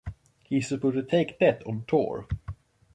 [0.41, 2.27] He supported Take That on tour.